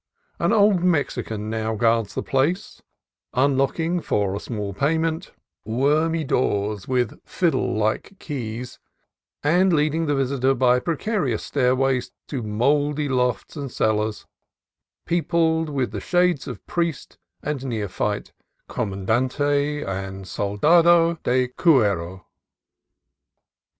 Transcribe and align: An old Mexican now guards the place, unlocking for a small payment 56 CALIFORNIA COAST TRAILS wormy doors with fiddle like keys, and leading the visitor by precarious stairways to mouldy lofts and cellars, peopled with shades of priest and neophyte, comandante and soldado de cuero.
An 0.39 0.51
old 0.51 0.83
Mexican 0.83 1.47
now 1.47 1.75
guards 1.75 2.15
the 2.15 2.23
place, 2.23 2.81
unlocking 3.35 3.99
for 4.01 4.33
a 4.35 4.39
small 4.39 4.73
payment 4.73 5.25
56 5.65 5.65
CALIFORNIA 5.65 5.69
COAST 5.69 5.77
TRAILS 5.77 6.01
wormy 6.01 6.23
doors 6.73 6.87
with 6.87 7.21
fiddle 7.23 7.73
like 7.75 8.17
keys, 8.17 8.79
and 9.43 9.71
leading 9.71 10.07
the 10.07 10.15
visitor 10.15 10.55
by 10.55 10.79
precarious 10.79 11.43
stairways 11.43 12.11
to 12.29 12.41
mouldy 12.41 13.07
lofts 13.09 13.55
and 13.55 13.71
cellars, 13.71 14.25
peopled 15.05 15.69
with 15.69 16.01
shades 16.01 16.47
of 16.47 16.65
priest 16.65 17.19
and 17.43 17.63
neophyte, 17.63 18.31
comandante 18.67 19.83
and 19.85 20.27
soldado 20.27 21.19
de 21.21 21.47
cuero. 21.49 22.25